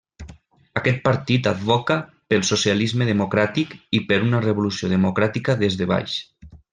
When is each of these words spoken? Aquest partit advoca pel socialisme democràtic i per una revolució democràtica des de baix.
Aquest 0.79 1.01
partit 1.07 1.49
advoca 1.51 1.97
pel 2.33 2.45
socialisme 2.49 3.09
democràtic 3.11 3.75
i 3.99 4.03
per 4.13 4.21
una 4.31 4.41
revolució 4.47 4.91
democràtica 4.99 5.57
des 5.65 5.79
de 5.83 5.89
baix. 5.97 6.17